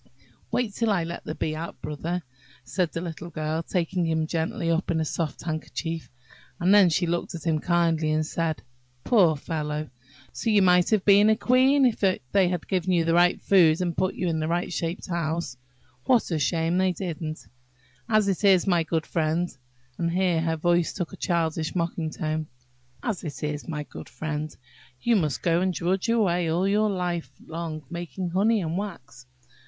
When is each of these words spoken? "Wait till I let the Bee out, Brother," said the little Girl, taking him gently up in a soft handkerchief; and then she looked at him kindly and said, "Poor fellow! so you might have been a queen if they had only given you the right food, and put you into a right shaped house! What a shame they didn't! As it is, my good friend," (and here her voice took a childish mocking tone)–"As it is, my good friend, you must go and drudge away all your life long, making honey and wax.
"Wait 0.49 0.73
till 0.73 0.89
I 0.89 1.03
let 1.03 1.25
the 1.25 1.35
Bee 1.35 1.53
out, 1.55 1.79
Brother," 1.79 2.23
said 2.63 2.91
the 2.91 3.01
little 3.01 3.29
Girl, 3.29 3.61
taking 3.61 4.03
him 4.07 4.25
gently 4.25 4.71
up 4.71 4.89
in 4.89 4.99
a 4.99 5.05
soft 5.05 5.43
handkerchief; 5.43 6.09
and 6.59 6.73
then 6.73 6.89
she 6.89 7.05
looked 7.05 7.35
at 7.35 7.43
him 7.45 7.59
kindly 7.59 8.09
and 8.09 8.25
said, 8.25 8.63
"Poor 9.03 9.35
fellow! 9.37 9.91
so 10.33 10.49
you 10.49 10.63
might 10.63 10.89
have 10.89 11.05
been 11.05 11.29
a 11.29 11.35
queen 11.35 11.85
if 11.85 11.99
they 11.99 12.15
had 12.47 12.61
only 12.63 12.67
given 12.67 12.91
you 12.93 13.05
the 13.05 13.13
right 13.13 13.39
food, 13.43 13.79
and 13.79 13.95
put 13.95 14.15
you 14.15 14.27
into 14.27 14.43
a 14.47 14.49
right 14.49 14.73
shaped 14.73 15.05
house! 15.07 15.55
What 16.05 16.31
a 16.31 16.39
shame 16.39 16.79
they 16.79 16.93
didn't! 16.93 17.45
As 18.09 18.27
it 18.27 18.43
is, 18.43 18.65
my 18.65 18.81
good 18.81 19.05
friend," 19.05 19.55
(and 19.99 20.09
here 20.09 20.41
her 20.41 20.57
voice 20.57 20.93
took 20.93 21.13
a 21.13 21.15
childish 21.15 21.75
mocking 21.75 22.09
tone)–"As 22.09 23.23
it 23.23 23.43
is, 23.43 23.67
my 23.67 23.83
good 23.83 24.09
friend, 24.09 24.57
you 24.99 25.15
must 25.15 25.43
go 25.43 25.61
and 25.61 25.71
drudge 25.71 26.09
away 26.09 26.49
all 26.49 26.67
your 26.67 26.89
life 26.89 27.29
long, 27.45 27.83
making 27.91 28.31
honey 28.31 28.61
and 28.61 28.79
wax. 28.79 29.27